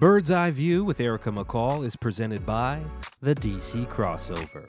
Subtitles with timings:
[0.00, 2.80] Bird's Eye View with Erica McCall is presented by
[3.20, 4.68] the DC Crossover.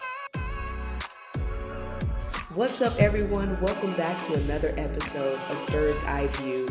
[2.56, 3.62] What's up, everyone?
[3.62, 6.68] Welcome back to another episode of Bird's Eye View,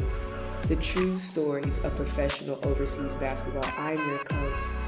[0.62, 3.62] the true stories of professional overseas basketball.
[3.76, 4.80] I'm your host,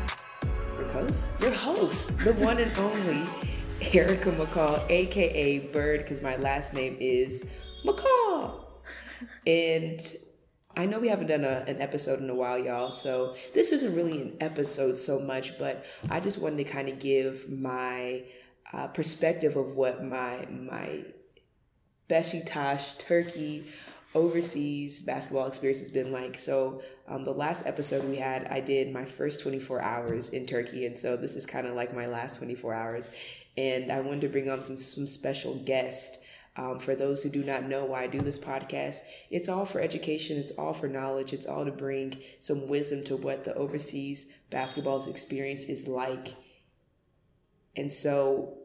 [0.76, 3.24] your host, your host, the one and only
[3.92, 7.46] Erica McCall, aka Bird, because my last name is
[7.86, 8.64] McCall.
[9.46, 10.16] And
[10.76, 13.94] I know we haven't done a, an episode in a while, y'all, so this isn't
[13.94, 18.24] really an episode so much, but I just wanted to kind of give my
[18.72, 21.04] uh, perspective of what my my
[22.08, 23.66] Besiktas Turkey
[24.14, 26.38] overseas basketball experience has been like.
[26.38, 30.86] So um, the last episode we had, I did my first 24 hours in Turkey,
[30.86, 33.10] and so this is kind of like my last 24 hours.
[33.56, 36.18] And I wanted to bring on some, some special guests
[36.56, 38.98] um, for those who do not know why I do this podcast,
[39.30, 43.16] it's all for education, it's all for knowledge, it's all to bring some wisdom to
[43.16, 46.34] what the overseas basketball's experience is like.
[47.76, 48.58] And so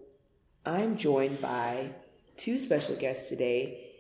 [0.66, 1.92] I'm joined by
[2.38, 3.92] two special guests today.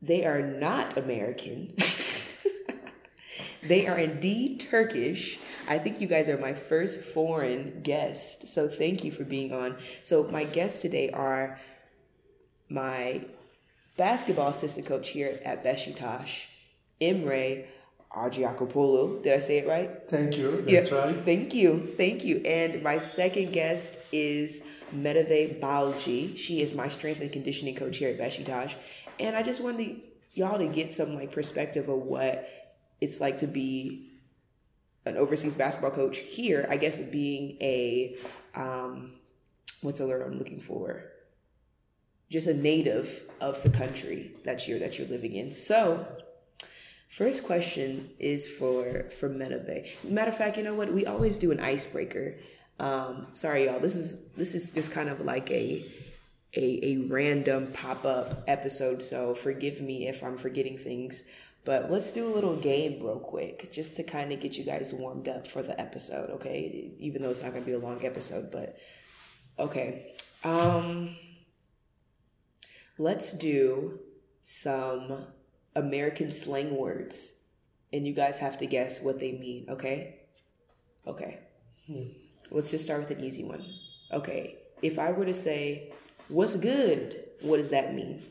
[0.00, 1.74] They are not American.
[3.62, 5.38] they are indeed Turkish.
[5.68, 8.48] I think you guys are my first foreign guest.
[8.48, 9.76] So thank you for being on.
[10.02, 11.60] So my guests today are
[12.72, 13.24] my
[13.96, 16.44] basketball assistant coach here at Besiktas,
[17.00, 17.66] Emre
[18.14, 19.22] Argiakopoulou.
[19.22, 19.90] Did I say it right?
[20.08, 20.62] Thank you.
[20.68, 21.24] That's yeah, right.
[21.24, 21.94] Thank you.
[21.96, 22.38] Thank you.
[22.44, 24.62] And my second guest is
[24.92, 26.36] Merve Balci.
[26.36, 28.74] She is my strength and conditioning coach here at Besiktas.
[29.18, 30.00] And I just wanted
[30.34, 32.48] y'all to get some like perspective of what
[33.00, 34.08] it's like to be
[35.04, 36.66] an overseas basketball coach here.
[36.70, 38.16] I guess being a
[38.54, 39.12] um,
[39.80, 41.11] what's the word I'm looking for?
[42.32, 45.52] Just a native of the country that you're that you're living in.
[45.52, 46.06] So,
[47.10, 49.86] first question is for for Merve.
[50.02, 50.92] Matter of fact, you know what?
[50.92, 52.38] We always do an icebreaker.
[52.80, 53.80] Um, sorry, y'all.
[53.80, 55.84] This is this is just kind of like a
[56.54, 59.02] a, a random pop up episode.
[59.02, 61.24] So forgive me if I'm forgetting things.
[61.64, 64.92] But let's do a little game real quick, just to kind of get you guys
[64.92, 66.92] warmed up for the episode, okay?
[66.98, 68.76] Even though it's not gonna be a long episode, but
[69.58, 70.14] okay.
[70.42, 71.14] Um
[72.98, 74.00] let's do
[74.42, 75.26] some
[75.74, 77.34] American slang words.
[77.92, 80.20] And you guys have to guess what they mean, okay?
[81.06, 81.40] Okay.
[81.86, 82.04] Hmm.
[82.50, 83.64] Let's just start with an easy one.
[84.12, 84.56] Okay.
[84.80, 85.92] If I were to say,
[86.28, 87.22] what's good?
[87.40, 88.22] What does that mean?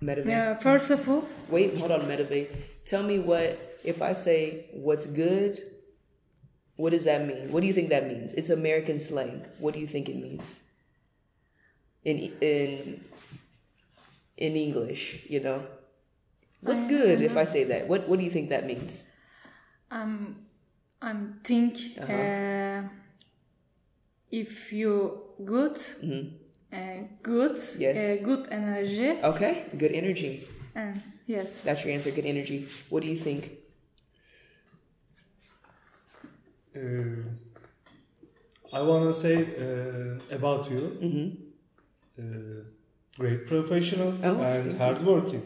[0.00, 0.26] Merve.
[0.26, 1.28] Yeah, first of all.
[1.48, 2.48] Wait, hold on, Merve.
[2.86, 5.62] Tell me what, if I say, what's good,
[6.80, 7.52] what does that mean?
[7.52, 8.32] What do you think that means?
[8.32, 9.44] It's American slang.
[9.58, 10.62] What do you think it means?
[12.04, 13.04] In in
[14.36, 15.66] in English, you know.
[16.62, 17.88] What's good if I say that?
[17.88, 19.04] What what do you think that means?
[19.90, 20.48] Um
[21.02, 22.12] I'm think uh-huh.
[22.12, 22.82] uh,
[24.30, 26.36] if you good mm-hmm.
[26.72, 27.96] uh, good yes.
[27.96, 29.20] Uh, good energy.
[29.20, 30.48] Okay, good energy.
[30.74, 31.64] And yes.
[31.64, 32.68] That's your answer, good energy.
[32.88, 33.42] What do you think?
[33.44, 33.56] Uh,
[36.74, 36.80] I
[38.82, 40.98] want to say uh, about you.
[41.02, 41.28] Mm-hmm.
[42.18, 42.62] Uh,
[43.18, 45.42] great professional oh, and hardworking.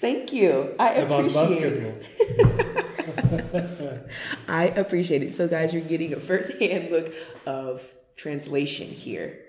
[0.00, 0.74] Thank you.
[0.78, 2.04] I appreciate it.
[4.48, 5.34] I appreciate it.
[5.34, 7.14] So, guys, you're getting a first-hand look
[7.46, 9.40] of translation here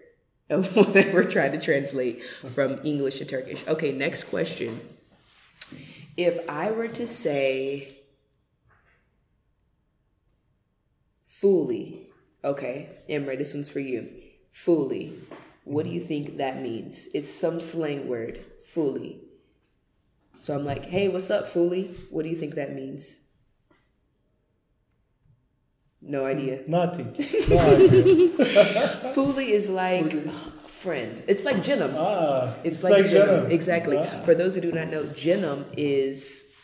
[0.49, 3.63] of what we're trying to translate from English to Turkish.
[3.67, 4.81] Okay, next question.
[6.17, 7.89] If I were to say
[11.45, 12.09] fully,
[12.43, 14.09] okay, Emre, this one's for you.
[14.51, 15.13] Fully.
[15.63, 17.07] What do you think that means?
[17.13, 19.21] It's some slang word, fully.
[20.39, 21.95] So I'm like, hey, what's up, fully?
[22.09, 23.19] What do you think that means?
[26.01, 26.61] No idea.
[26.67, 27.13] Nothing.
[27.47, 29.11] No idea.
[29.13, 30.11] fully is like
[30.67, 31.21] friend.
[31.27, 31.93] It's like Canım.
[31.95, 33.51] Ah, it's, it's like, like.
[33.51, 33.99] Exactly.
[33.99, 34.23] Ah.
[34.23, 36.54] For those who do not know, Canım is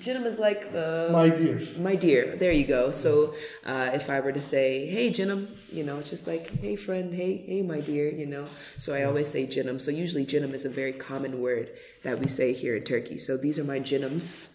[0.00, 1.62] Canım is like the my dear.
[1.80, 2.36] My dear.
[2.36, 2.90] There you go.
[2.90, 3.34] So
[3.64, 7.14] uh, if I were to say, "Hey, Canım," you know, it's just like, "Hey, friend,"
[7.14, 8.44] "Hey, hey, my dear," you know.
[8.78, 9.80] So I always say Canım.
[9.80, 11.70] So usually Canım is a very common word
[12.02, 13.18] that we say here in Turkey.
[13.18, 14.54] So these are my Canıms,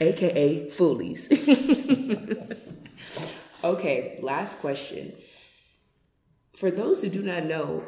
[0.00, 1.28] aka foolies.
[3.64, 5.12] okay, last question.
[6.56, 7.82] For those who do not know,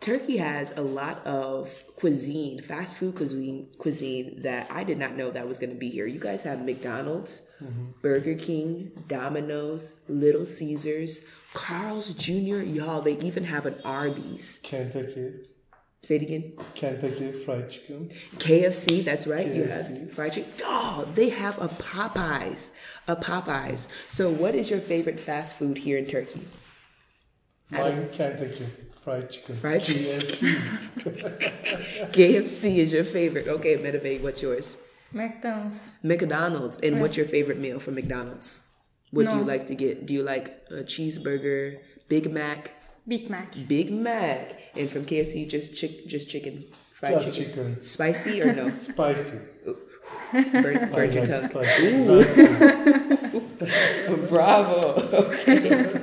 [0.00, 5.30] Turkey has a lot of cuisine, fast food cuisine, cuisine that I did not know
[5.30, 6.06] that was going to be here.
[6.06, 7.92] You guys have McDonald's, mm-hmm.
[8.00, 11.22] Burger King, Domino's, Little Caesars,
[11.52, 12.62] Carl's Jr.
[12.62, 14.60] Y'all, they even have an Arby's.
[14.62, 15.32] Kentucky.
[16.02, 16.52] Say it again.
[16.76, 18.10] Kentucky Fried Chicken.
[18.36, 19.46] KFC, that's right.
[19.46, 19.56] KFC.
[19.56, 20.52] You have fried chicken.
[20.62, 22.70] Oh, they have a Popeyes.
[23.08, 23.88] A Popeyes.
[24.06, 26.46] So, what is your favorite fast food here in Turkey?
[27.70, 28.66] Mine, Kentucky
[29.08, 29.56] Fried Chicken.
[29.56, 30.20] Fried chicken.
[30.20, 32.12] KFC.
[32.12, 33.48] KFC is your favorite.
[33.48, 34.76] Okay, Medave, what's yours?
[35.12, 35.92] McDonald's.
[36.02, 36.78] McDonald's.
[36.80, 37.02] And right.
[37.02, 38.60] what's your favorite meal from McDonald's?
[39.10, 39.32] What no.
[39.32, 40.04] do you like to get?
[40.04, 41.78] Do you like a cheeseburger,
[42.08, 42.72] Big Mac?
[43.06, 43.54] Big Mac.
[43.66, 44.60] Big Mac.
[44.76, 47.54] And from KFC, just chick, just chicken, fried just chicken.
[47.54, 47.84] chicken.
[47.84, 48.68] Spicy or no?
[48.68, 49.38] Spicy.
[50.32, 51.48] burn, burn your tongue.
[54.28, 54.92] Bravo.
[55.12, 55.97] Okay.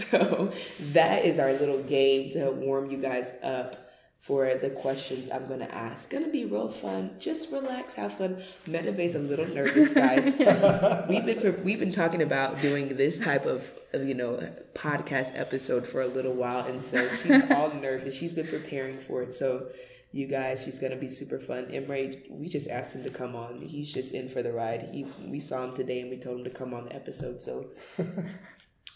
[0.10, 0.52] so
[0.92, 5.60] that is our little game to warm you guys up for the questions I'm going
[5.60, 6.10] to ask.
[6.10, 7.12] Going to be real fun.
[7.18, 8.42] Just relax, have fun.
[8.66, 10.24] Metave's a little nervous, guys.
[11.08, 15.86] we've been we've been talking about doing this type of, of you know podcast episode
[15.86, 18.14] for a little while, and so she's all nervous.
[18.14, 19.68] She's been preparing for it, so.
[20.12, 21.66] You guys, she's gonna be super fun.
[21.66, 23.60] Emre, we just asked him to come on.
[23.60, 24.88] He's just in for the ride.
[24.92, 27.66] He we saw him today and we told him to come on the episode, so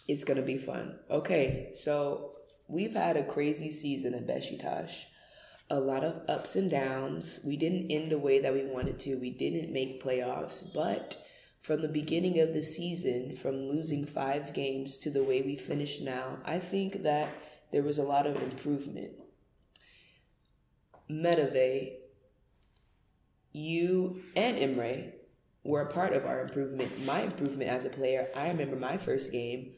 [0.06, 0.98] it's gonna be fun.
[1.10, 2.32] Okay, so
[2.68, 5.04] we've had a crazy season at Beşiktaş
[5.70, 7.40] a lot of ups and downs.
[7.44, 9.16] We didn't end the way that we wanted to.
[9.16, 11.18] We didn't make playoffs, but
[11.60, 16.02] from the beginning of the season, from losing five games to the way we finished
[16.02, 17.30] now, I think that
[17.72, 19.12] there was a lot of improvement.
[21.10, 21.94] Medave,
[23.52, 25.12] you and Emre
[25.62, 27.04] were a part of our improvement.
[27.06, 29.72] My improvement as a player, I remember my first game,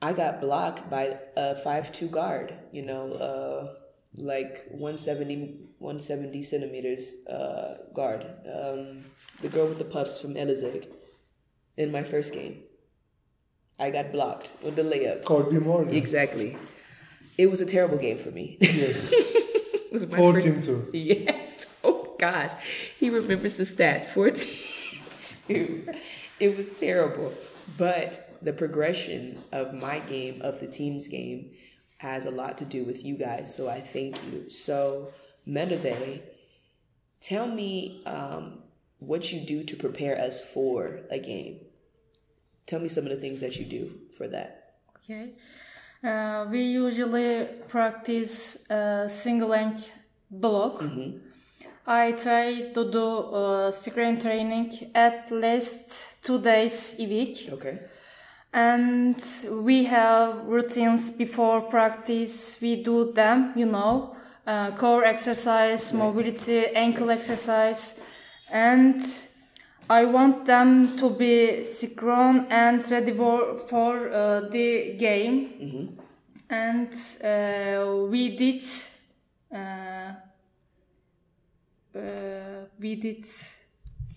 [0.00, 3.74] I got blocked by a 5 2 guard, you know, uh,
[4.14, 8.24] like 170, 170 centimeters uh, guard.
[8.46, 9.06] Um,
[9.42, 10.86] the girl with the puffs from Elazig
[11.76, 12.62] in my first game.
[13.78, 15.24] I got blocked with the layup.
[15.24, 15.94] Courtney Morgan.
[15.94, 16.56] Exactly.
[17.36, 18.56] It was a terrible game for me.
[18.60, 19.12] Yes.
[19.12, 20.90] it was 14 2.
[20.92, 21.66] Yes.
[21.84, 22.52] Oh, gosh.
[22.98, 24.46] He remembers the stats 14
[25.48, 25.88] 2.
[26.40, 27.32] It was terrible.
[27.76, 31.50] But the progression of my game, of the team's game,
[31.98, 33.54] has a lot to do with you guys.
[33.54, 34.48] So I thank you.
[34.50, 35.12] So,
[35.46, 36.22] Medave,
[37.20, 38.60] tell me um,
[38.98, 41.60] what you do to prepare us for a game.
[42.66, 44.74] Tell me some of the things that you do for that.
[45.04, 45.32] Okay.
[46.04, 49.74] Uh, we usually practice uh, single leg
[50.30, 50.80] block.
[50.80, 51.27] Mm-hmm.
[51.88, 57.48] I try to do uh, screen training at least two days a week.
[57.50, 57.78] Okay.
[58.52, 59.16] And
[59.50, 62.58] we have routines before practice.
[62.60, 64.14] We do them you know
[64.46, 67.98] uh, core exercise mobility ankle exercise.
[68.50, 69.02] And
[69.90, 75.48] i want them to be synchron and ready for, for uh, the game.
[75.62, 76.00] Mm-hmm.
[76.50, 76.92] and
[77.24, 78.62] uh, we did
[81.98, 83.26] uh, we did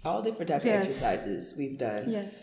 [0.03, 0.83] all different types yes.
[0.83, 2.33] of exercises we've done yes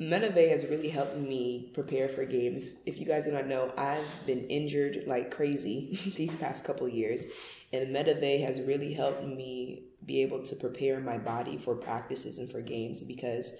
[0.00, 2.76] Menave has really helped me prepare for games.
[2.86, 7.26] If you guys do not know, I've been injured like crazy these past couple years,
[7.70, 12.50] and Menave has really helped me be able to prepare my body for practices and
[12.50, 13.52] for games because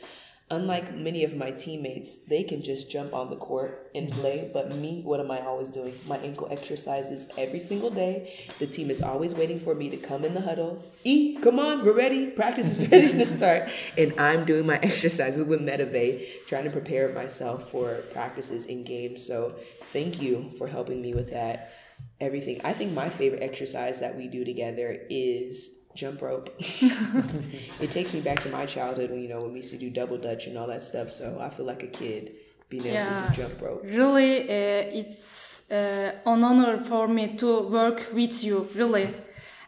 [0.51, 4.51] unlike many of my teammates, they can just jump on the court and play.
[4.53, 5.99] But me, what am I always doing?
[6.07, 8.49] My ankle exercises every single day.
[8.59, 10.85] The team is always waiting for me to come in the huddle.
[11.05, 12.27] E, come on, we're ready.
[12.31, 13.71] Practice is ready to start.
[13.97, 19.25] And I'm doing my exercises with Medave, trying to prepare myself for practices and games.
[19.25, 19.55] So
[19.93, 21.73] thank you for helping me with that.
[22.19, 22.61] Everything.
[22.65, 26.55] I think my favorite exercise that we do together is jump rope.
[26.59, 29.91] it takes me back to my childhood when you know when we used to do
[29.91, 31.11] double dutch and all that stuff.
[31.11, 32.33] So I feel like a kid
[32.69, 33.83] being able yeah, to jump rope.
[33.85, 38.69] Really, uh, it's uh, an honor for me to work with you.
[38.75, 39.15] Really,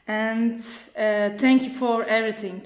[0.06, 0.58] and
[0.96, 2.62] uh, thank you for everything.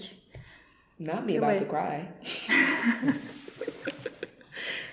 [0.98, 1.56] Not me really.
[1.56, 2.08] about to cry.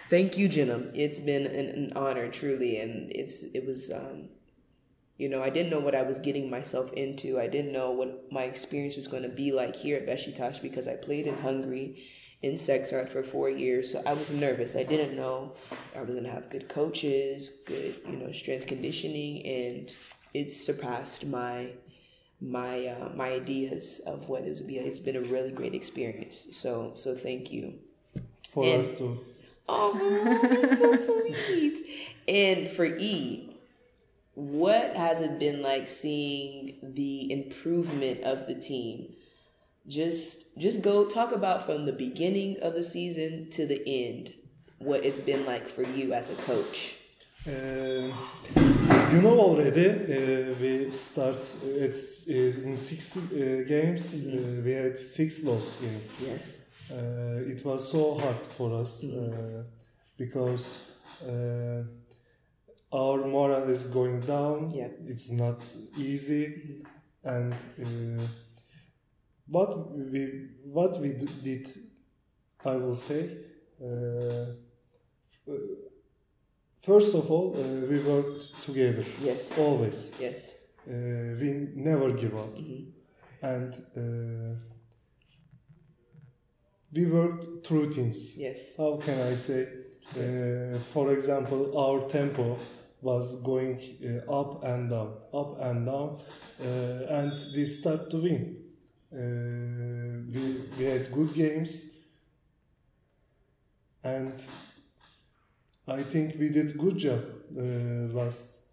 [0.09, 0.83] thank you, Jenna.
[0.93, 3.91] It's been an, an, honor, truly, and it's it was.
[3.91, 4.29] Um,
[5.17, 7.39] you know, I didn't know what I was getting myself into.
[7.39, 10.87] I didn't know what my experience was going to be like here at Beşiktaş because
[10.87, 12.03] I played in Hungary
[12.41, 13.91] in Szekszárd for four years.
[13.91, 14.75] So I was nervous.
[14.75, 15.53] I didn't know
[15.95, 19.93] I was going to have good coaches, good, you know, strength conditioning, and
[20.33, 21.69] it surpassed my
[22.41, 24.77] my uh, my ideas of what this would be.
[24.77, 26.47] It's been a really great experience.
[26.51, 27.75] So so thank you.
[28.49, 29.19] For and, us too.
[29.69, 29.93] Oh,
[30.51, 31.79] you're so sweet.
[32.27, 33.52] And for E,
[34.35, 39.13] what has it been like seeing the improvement of the team?
[39.87, 44.33] Just just go talk about from the beginning of the season to the end
[44.79, 46.95] what it's been like for you as a coach.
[47.45, 47.51] Uh,
[49.13, 54.03] you know already, uh, we start it's in six uh, games.
[54.21, 54.63] Mhm.
[54.63, 56.13] we had six lost games.
[56.21, 56.59] Yes.
[57.53, 59.65] it was so hard for us Mhm.
[60.17, 60.65] because
[62.93, 64.71] our morale is going down.
[64.71, 64.89] Yeah.
[65.07, 65.59] It's not
[65.97, 66.83] easy,
[67.23, 67.55] and
[69.47, 71.09] what we what we
[71.43, 71.69] did,
[72.65, 73.29] I will say.
[76.83, 79.05] First of all, uh, we worked together.
[79.21, 79.57] Yes.
[79.57, 80.11] Always.
[80.19, 80.53] Yes.
[80.87, 80.91] Uh,
[81.39, 82.55] we never give up.
[82.57, 82.91] Mhm.
[83.41, 84.55] And uh,
[86.93, 88.37] we worked through things.
[88.37, 88.59] Yes.
[88.77, 89.67] How can I say?
[90.17, 92.57] Uh, for example, our tempo
[93.03, 96.21] was going uh, up and down, up and down,
[96.59, 98.57] uh, and we start to win.
[99.13, 101.89] Uh, we, we had good games,
[104.03, 104.33] and
[105.87, 107.23] I think we did good job
[107.55, 108.63] last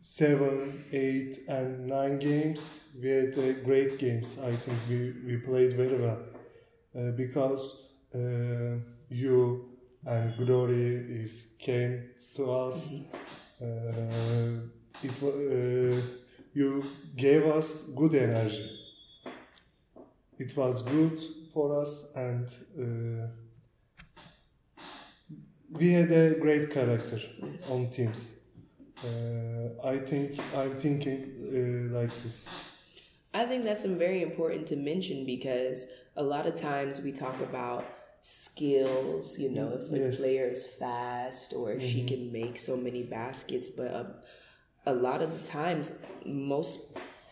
[0.00, 2.80] seven, eight, and nine games.
[3.00, 4.38] We had uh, great games.
[4.38, 6.18] I think we, we played very well
[6.98, 7.82] uh, because
[8.14, 8.78] uh,
[9.08, 9.67] you
[10.08, 11.92] and Glory is came
[12.36, 12.92] to us.
[13.60, 13.66] Uh,
[15.02, 16.00] it uh,
[16.54, 16.84] you
[17.16, 18.68] gave us good energy.
[20.38, 21.18] It was good
[21.52, 22.46] for us and.
[22.78, 23.26] Uh,
[25.70, 27.70] we had a great character Yes.
[27.70, 28.32] on teams.
[29.04, 32.48] Uh, I think I'm thinking uh, like this.
[33.34, 35.84] I think that's very important to mention because
[36.16, 37.84] a lot of times we talk about
[38.22, 40.18] skills, you know, if a Yes.
[40.18, 44.14] player is fast or if she can make so many baskets, but um,
[44.86, 45.92] a lot of the times,
[46.24, 46.80] most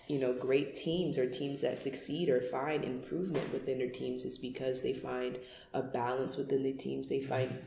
[0.09, 4.39] you know, great teams or teams that succeed or find improvement within their teams is
[4.39, 5.39] because they find
[5.75, 7.09] a balance within the teams.
[7.09, 7.67] They find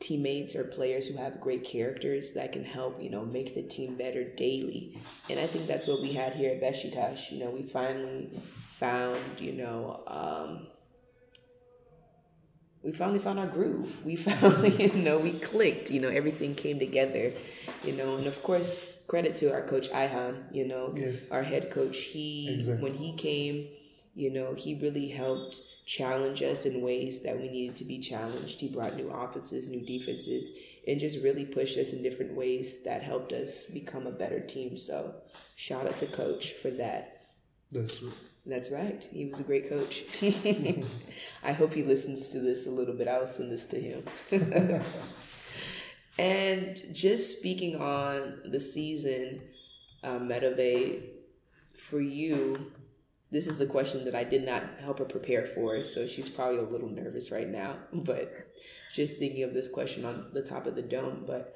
[0.00, 3.96] teammates or players who have great characters that can help, you know, make the team
[3.96, 4.98] better daily.
[5.28, 7.30] And I think that's what we had here at Besiktas.
[7.30, 8.30] You know, we finally
[8.78, 10.66] found, you know, um,
[12.86, 14.06] we finally found our groove.
[14.06, 15.90] We finally, you know, we clicked.
[15.90, 17.32] You know, everything came together.
[17.82, 20.44] You know, and of course, credit to our coach Ihan.
[20.52, 21.28] You know, Yes.
[21.30, 21.98] our head coach.
[22.14, 22.82] He Exactly.
[22.84, 23.66] when he came,
[24.14, 28.60] you know, he really helped challenge us in ways that we needed to be challenged.
[28.60, 30.50] He brought new offenses, new defenses,
[30.86, 34.76] and just really pushed us in different ways that helped us become a better team.
[34.78, 35.14] So,
[35.56, 37.02] shout out to coach for that.
[37.72, 38.12] That's true.
[38.46, 39.06] That's right.
[39.10, 40.04] He was a great coach.
[41.42, 43.08] I hope he listens to this a little bit.
[43.08, 44.04] I will send this to him.
[46.18, 49.42] and just speaking on the season,
[50.04, 51.02] uh, Medove,
[51.74, 52.70] for you,
[53.32, 56.58] this is a question that I did not help her prepare for, so she's probably
[56.58, 57.78] a little nervous right now.
[57.92, 58.32] But
[58.94, 61.54] just thinking of this question on the top of the dome, but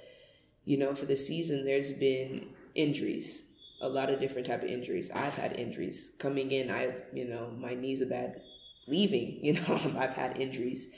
[0.64, 3.49] you know, for the season, there's been injuries,
[3.80, 5.10] a lot of different type of injuries.
[5.10, 6.70] I've had injuries coming in.
[6.70, 8.42] I, you know, my knees are bad.
[8.86, 10.88] Leaving, you know, I've had injuries.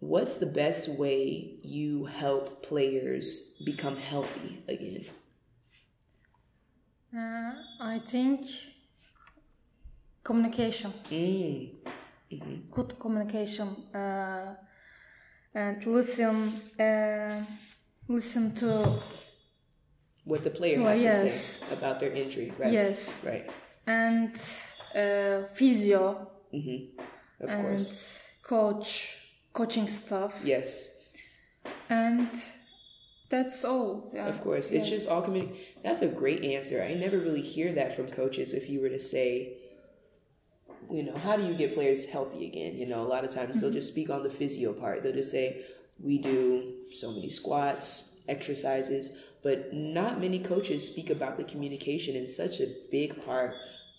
[0.00, 5.06] What's the best way you help players become healthy again?
[7.16, 8.44] Uh, I think
[10.22, 10.92] communication,
[12.32, 12.70] Mm.
[12.70, 14.54] good communication, uh,
[15.54, 17.44] and listen, uh,
[18.08, 19.00] listen to
[20.24, 22.72] What the player Well, has to say about their injury, right?
[22.72, 23.50] yes, Right.
[23.86, 24.34] and
[24.94, 26.76] uh, physio hmm
[27.40, 28.26] Of and course.
[28.42, 29.18] coach,
[29.52, 30.90] coaching stuff, Yes.
[31.90, 32.30] and
[33.28, 34.10] that's all.
[34.14, 34.28] Yeah.
[34.28, 34.70] Of course.
[34.70, 35.58] It's just all community.
[35.82, 36.82] That's a great answer.
[36.82, 39.58] I never really hear that from coaches if you were to say,
[40.90, 42.76] you know, how do you get players healthy again?
[42.76, 45.02] You know, a lot of times they'll just speak on the physio part.
[45.02, 45.64] They'll just say,
[45.98, 49.12] we do so many squats, exercises,
[49.44, 53.54] but not many coaches speak about the communication in such a big part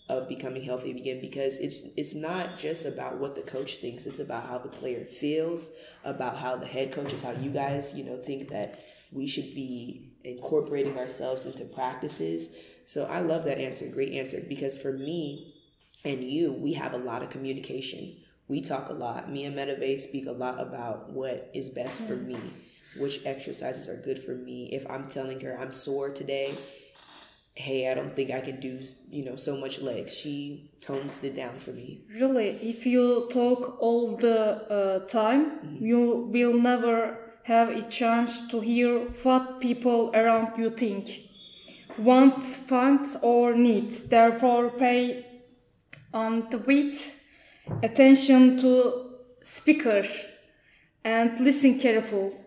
[0.09, 4.19] of becoming healthy again because it's it's not just about what the coach thinks it's
[4.19, 5.69] about how the player feels
[6.03, 10.11] about how the head coaches how you guys you know think that we should be
[10.23, 12.49] incorporating ourselves into practices.
[12.85, 15.55] So i love that answer great answer because for me
[16.03, 18.17] and you we have a lot of communication.
[18.47, 19.31] We talk a lot.
[19.31, 22.37] Me and Medave speak a lot about what is best for me
[22.97, 26.55] which exercises are good for me if i'm telling her i'm sore today
[27.55, 30.13] hey, I don't think I can do, you know, so much legs.
[30.13, 32.01] She tones it down for me.
[32.13, 38.59] Really, if you talk all the uh, time, you will never have a chance to
[38.59, 41.21] hear what people around you think,
[41.97, 43.91] want, want or need.
[44.09, 45.25] Therefore, pay
[46.13, 47.21] on the with
[47.81, 49.11] attention to
[49.43, 50.05] speaker
[51.03, 52.44] and listen careful.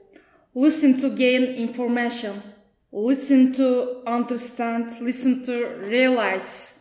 [0.59, 2.43] Listen to gain information,
[2.91, 6.81] listen to understand, listen to realize,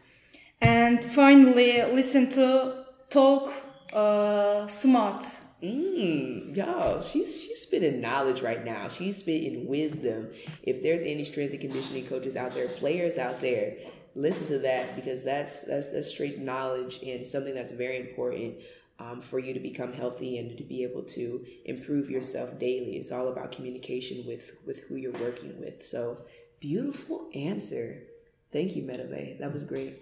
[0.59, 3.53] and finally listen to talk
[3.93, 5.23] uh, smart.
[5.61, 8.87] Mm, y'all, she's she's spitting knowledge right now.
[8.87, 10.29] She's spitting wisdom.
[10.63, 13.77] If there's any strength and conditioning coaches out there, players out there,
[14.15, 18.55] listen to that because that's that's that's straight knowledge and something that's very important
[18.99, 22.97] um, for you to become healthy and to be able to improve yourself daily.
[22.97, 25.85] It's all about communication with with who you're working with.
[25.85, 26.19] So
[26.59, 28.03] beautiful answer.
[28.51, 29.39] Thank you, Metabay.
[29.39, 30.01] That was great.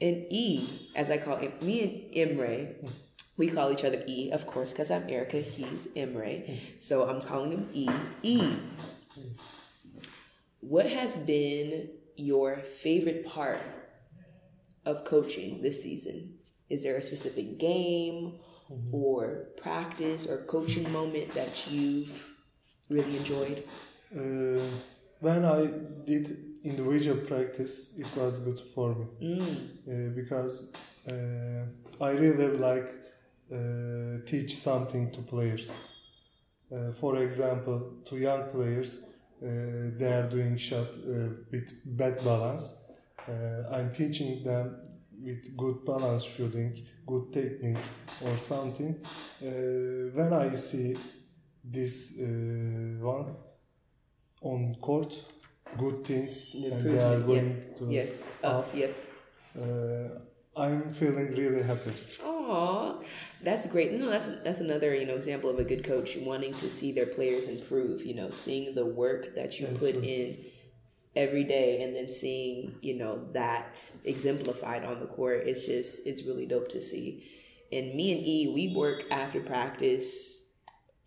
[0.00, 1.80] And E, as I call it, me
[2.14, 2.74] and Emre,
[3.38, 6.58] we call each other E, of course, because I'm Erica, he's Emre.
[6.78, 7.88] So I'm calling him E.
[8.22, 8.56] E.
[10.60, 13.62] What has been your favorite part
[14.84, 16.35] of coaching this season?
[16.68, 18.34] Is there a specific game
[18.92, 22.32] or practice or coaching moment that you've
[22.88, 23.62] really enjoyed?
[24.14, 24.60] Uh,
[25.20, 25.66] when I
[26.04, 30.10] did individual practice, it was good for me Mm.
[30.10, 30.72] uh, because
[31.08, 31.64] uh,
[32.04, 32.88] I really like
[33.52, 35.72] uh, teach something to players.
[36.72, 39.46] Uh, for example, to young players, uh,
[39.98, 42.82] they are doing shot uh, with bad balance.
[43.28, 44.76] Uh, I'm teaching them
[45.26, 47.84] with good balance shooting, good technique
[48.24, 48.94] or something.
[49.42, 50.96] Uh, when I see
[51.64, 52.24] this uh,
[53.04, 53.34] one
[54.40, 55.12] on court,
[55.76, 58.24] good things, and they are going to Yes.
[58.42, 58.68] Up.
[58.74, 58.94] Yep.
[59.60, 60.08] uh,
[60.58, 61.92] I'm feeling really happy.
[62.24, 62.94] Aw,
[63.42, 63.92] that's great.
[63.92, 67.06] Know, that's that's another you know example of a good coach wanting to see their
[67.06, 68.06] players improve.
[68.06, 70.38] You know, seeing the work that you That's put in
[71.16, 75.44] every day, and then seeing you know that exemplified on the court.
[75.46, 77.24] It's just it's really dope to see.
[77.72, 80.40] And me and E, we work after practice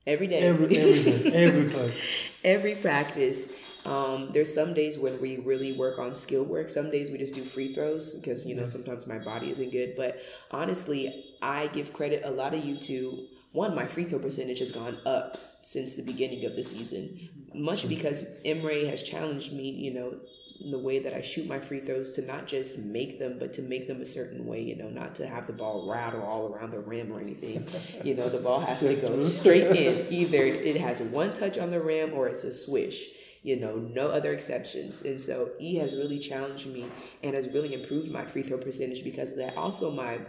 [0.05, 0.39] every day.
[0.41, 2.29] Every every day, every practice.
[2.43, 3.51] every practice.
[3.85, 6.69] Um, there's some days when we really work on skill work.
[6.69, 9.93] Some days we just do free throws because you know sometimes my body isn't good.
[9.95, 13.75] But honestly, I give credit a lot of you to one.
[13.75, 17.63] My free throw percentage has gone up since the beginning of the season, mm-hmm.
[17.63, 19.69] much because Emre has challenged me.
[19.71, 20.15] You know,
[20.61, 23.53] in the way that I shoot my free throws to not just make them, but
[23.53, 24.61] to make them a certain way.
[24.61, 27.67] You know, not to have the ball rattle all around the rim or anything.
[28.03, 30.07] You know, the ball has to go straight in.
[30.13, 33.07] Either it has one touch on the rim or it's a swish.
[33.41, 35.01] You know, no other exceptions.
[35.03, 36.85] And so E has really challenged me
[37.23, 39.57] and has really improved my free throw percentage because of that.
[39.57, 40.19] Also, my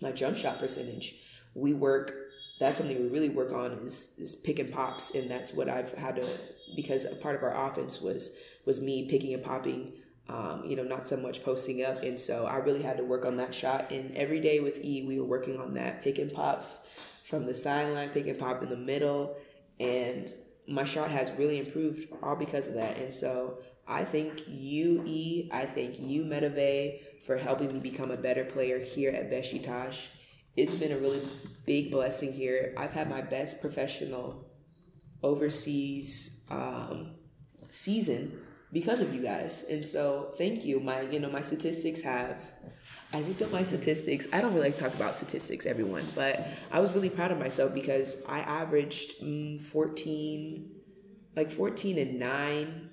[0.00, 1.16] my jump shot percentage.
[1.54, 2.12] We work.
[2.60, 5.92] That's something we really work on is is pick and pops, and that's what I've
[5.94, 6.26] had to
[6.76, 9.94] because a part of our offense was was me picking and popping.
[10.26, 13.26] Um, you know, not so much posting up, and so I really had to work
[13.26, 13.90] on that shot.
[13.92, 16.78] And every day with E, we were working on that pick and pops
[17.24, 19.36] from the sideline, pick and pop in the middle,
[19.78, 20.32] and
[20.66, 22.96] my shot has really improved all because of that.
[22.96, 25.50] And so I thank you, E.
[25.52, 30.06] I thank you, Metave, for helping me become a better player here at Besiktas.
[30.56, 31.22] It's been a really
[31.66, 32.74] big blessing here.
[32.76, 34.46] I've had my best professional
[35.22, 37.12] overseas um,
[37.70, 38.38] season
[38.72, 39.64] because of you guys.
[39.68, 40.80] And so thank you.
[40.80, 42.52] My you know my statistics have
[43.14, 44.26] I looked up my statistics.
[44.32, 47.38] I don't really like to talk about statistics, everyone, but I was really proud of
[47.38, 50.68] myself because I averaged mm, 14,
[51.36, 52.90] like 14 and 9,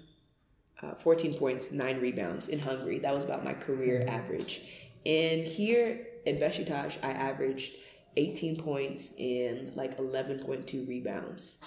[0.83, 2.99] uh, 14 points, 9 rebounds in Hungary.
[2.99, 4.61] That was about my career average.
[5.07, 7.73] And here at Besiktas, I averaged
[8.17, 11.57] 18 points and like 11.2 rebounds.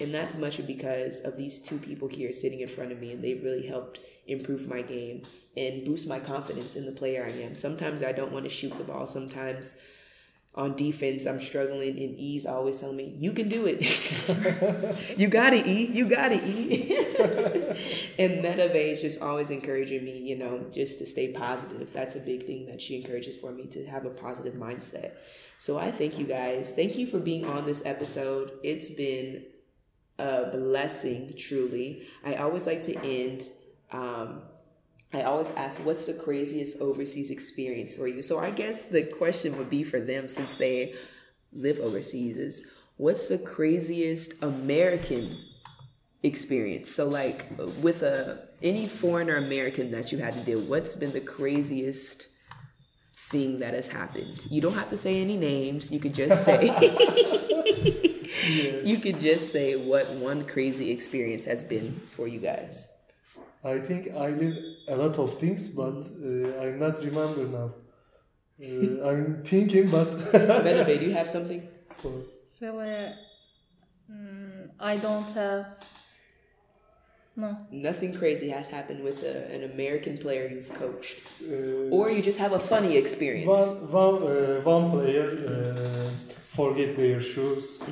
[0.00, 3.22] And that's much because of these two people here sitting in front of me, and
[3.22, 5.22] they've really helped improve my game
[5.56, 7.56] and boost my confidence in the player I am.
[7.56, 9.06] Sometimes I don't want to shoot the ball.
[9.06, 9.74] Sometimes
[10.54, 13.80] on defense, I'm struggling, and E's always telling me, You can do it.
[15.18, 15.86] you got it, E.
[15.86, 16.96] You got it, E.
[18.18, 21.92] and Metave is just always encouraging me, you know, just to stay positive.
[21.92, 25.12] That's a big thing that she encourages for me to have a positive mindset.
[25.58, 26.72] So I thank you guys.
[26.74, 28.52] Thank you for being on this episode.
[28.64, 29.44] It's been
[30.18, 32.06] a blessing, truly.
[32.24, 33.48] I always like to end.
[33.92, 34.42] Um,
[35.12, 38.20] I always ask, what's the craziest overseas experience for you?
[38.20, 40.94] So I guess the question would be for them since they
[41.52, 42.62] live overseas is,
[42.96, 45.38] what's the craziest American
[46.22, 46.90] experience?
[46.94, 47.46] So like
[47.80, 52.26] with a any foreigner American that you had to deal, with, what's been the craziest
[53.14, 54.44] thing that has happened?
[54.50, 55.90] You don't have to say any names.
[55.90, 56.66] You could just say
[58.84, 62.88] you could just say what one crazy experience has been for you guys.
[63.64, 64.56] I think I did
[64.88, 67.74] a lot of things, but uh, I'm not remember now.
[68.60, 71.66] Uh, I'm thinking, but Menabe, do you have something?
[72.60, 73.12] Really,
[74.10, 75.66] mm, I don't have
[77.36, 77.56] No.
[77.70, 82.38] Nothing crazy has happened with a, an American player you've coached, Uh, or you just
[82.40, 83.46] have a funny experience.
[83.46, 86.10] One, one, uh, one player uh,
[86.56, 87.82] forget their shoes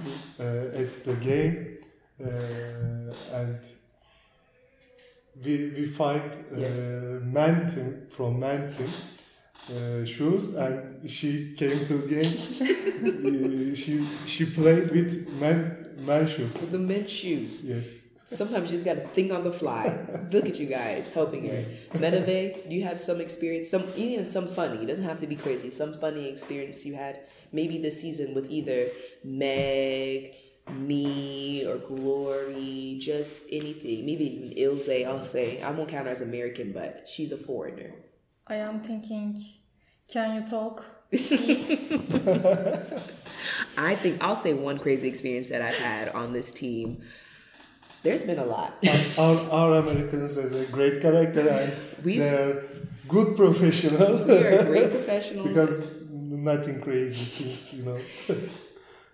[0.41, 1.79] uh, at the game,
[2.21, 3.59] uh, and
[5.44, 6.22] we we find
[6.53, 7.22] uh, Yes.
[7.22, 8.88] man team from man team
[9.70, 12.33] uh, shoes, and she came to game.
[13.72, 16.55] uh, she she played with man man shoes.
[16.55, 17.64] the men's shoes.
[17.64, 17.88] Yes.
[18.29, 19.87] Sometimes you just gotta think on the fly.
[20.33, 21.64] Look at you guys helping her.
[21.94, 23.70] Menave, do you have some experience?
[23.70, 24.83] Some even some funny.
[24.83, 25.70] It doesn't have to be crazy.
[25.70, 27.20] Some funny experience you had
[27.53, 28.88] maybe this season with either
[29.22, 30.35] Meg,
[30.71, 32.99] me, or Glory.
[33.01, 34.05] Just anything.
[34.07, 35.07] Maybe even Ilze.
[35.07, 37.93] I'll say I won't count her as American, but she's a foreigner.
[38.47, 39.43] I am thinking,
[40.13, 40.85] can you talk?
[43.79, 47.03] I think I'll say one crazy experience that I've had on this team.
[48.03, 48.75] There's been a lot.
[49.19, 51.73] our, our Americans is a great character and
[52.05, 52.63] We've- they're
[53.09, 54.25] good professional.
[54.25, 55.49] We are great professionals.
[55.49, 57.99] because nothing crazy things, you know.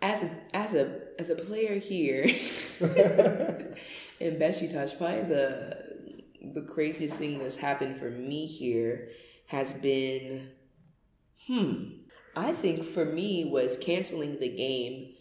[0.02, 2.22] as a as a as a player here
[4.20, 5.92] in Besiktas, probably the
[6.54, 9.10] the craziest thing that's happened for me here
[9.46, 10.50] has been,
[11.46, 11.84] hmm,
[12.34, 15.14] I think for me was canceling the game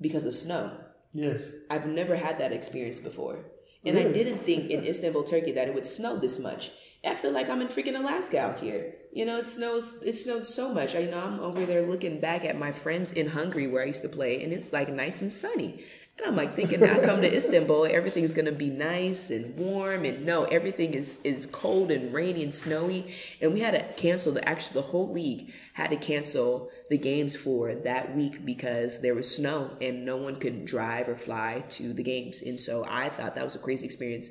[0.00, 0.78] because of snow.
[1.12, 1.50] Yes.
[1.68, 3.40] I've never had that experience before.
[3.84, 6.70] And I didn't think in Istanbul, Turkey that it would snow this much.
[7.04, 8.94] I feel like I'm in freaking Alaska out here.
[9.12, 10.94] You know, it snows it snowed so much.
[10.94, 14.02] I know I'm over there looking back at my friends in Hungary where I used
[14.02, 15.84] to play and it's like nice and sunny.
[16.18, 20.26] And I'm like thinking I come to Istanbul, everything's gonna be nice and warm and
[20.26, 23.14] no, everything is is cold and rainy and snowy.
[23.40, 27.34] And we had to cancel the actually the whole league had to cancel the games
[27.34, 31.94] for that week because there was snow and no one could drive or fly to
[31.94, 32.42] the games.
[32.42, 34.30] And so I thought that was a crazy experience.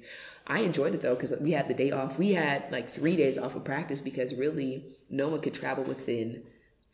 [0.50, 2.18] I enjoyed it though because we had the day off.
[2.18, 6.44] We had like three days off of practice because really no one could travel within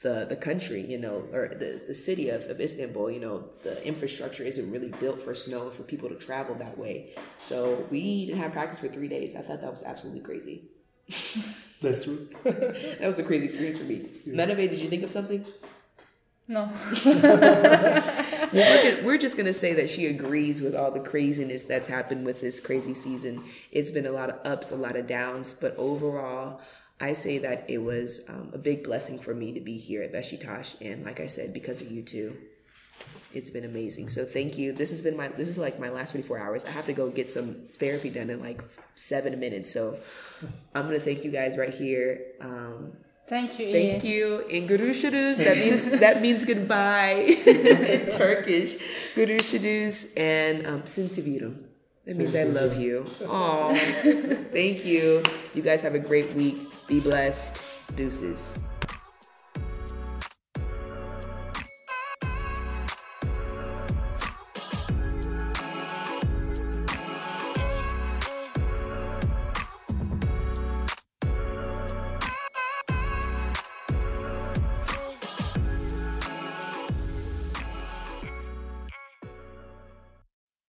[0.01, 3.83] the the country, you know, or the, the city of, of Istanbul, you know, the
[3.87, 7.15] infrastructure isn't really built for snow for people to travel that way.
[7.39, 9.35] So we didn't have practice for three days.
[9.37, 10.65] I thought that was absolutely crazy.
[11.81, 12.27] That's true.
[12.43, 14.09] That was a crazy experience for me.
[14.27, 15.45] Menove, did you think of something?
[16.47, 16.71] No.
[18.55, 22.41] We're, we're just gonna say that she agrees with all the craziness that's happened with
[22.41, 23.43] this crazy season.
[23.71, 26.61] It's been a lot of ups, a lot of downs, but overall,
[26.99, 30.13] I say that it was um, a big blessing for me to be here at
[30.13, 32.37] Besiktas, and like I said, because of you two,
[33.33, 34.07] it's been amazing.
[34.07, 34.71] So thank you.
[34.71, 36.63] This has been my this is like my last 24 hours.
[36.65, 38.63] I have to go get some therapy done in like
[38.95, 39.71] seven minutes.
[39.73, 39.99] So
[40.73, 42.21] I'm gonna thank you guys right here.
[42.39, 42.93] Um,
[43.27, 43.71] Thank you.
[43.71, 44.17] Thank Iyi.
[44.17, 44.41] you.
[44.49, 48.77] In Görüşürüz, that means that means goodbye in Turkish.
[49.15, 51.55] Görüşürüz and um, Sinsivirum.
[52.05, 53.05] That means I love you.
[53.27, 53.75] Aw.
[54.53, 55.23] Thank you.
[55.55, 56.55] You guys have a great week.
[56.87, 57.57] Be blessed.
[57.97, 58.53] Deuces.